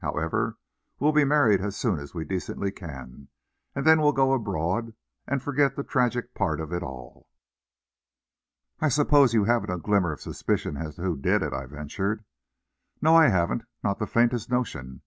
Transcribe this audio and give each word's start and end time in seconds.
However, 0.01 0.57
we'll 0.99 1.11
be 1.11 1.25
married 1.25 1.61
as 1.61 1.75
soon 1.77 1.99
as 1.99 2.11
we 2.15 2.25
decently 2.25 2.71
can, 2.71 3.27
and 3.75 3.85
then 3.85 4.01
we'll 4.01 4.13
go 4.13 4.33
abroad, 4.33 4.95
and 5.27 5.43
forget 5.43 5.75
the 5.75 5.83
tragic 5.83 6.33
part 6.33 6.59
of 6.59 6.73
it 6.73 6.81
all." 6.81 7.29
"I 8.79 8.89
suppose 8.89 9.35
you 9.35 9.43
haven't 9.43 9.69
a 9.69 9.77
glimmer 9.77 10.11
of 10.13 10.17
a 10.17 10.21
suspicion 10.23 10.75
as 10.75 10.95
to 10.95 11.03
who 11.03 11.17
did 11.17 11.43
it," 11.43 11.53
I 11.53 11.67
ventured. 11.67 12.23
"No, 12.99 13.15
I 13.15 13.27
haven't. 13.27 13.61
Not 13.83 13.99
the 13.99 14.07
faintest 14.07 14.49
notion. 14.49 14.99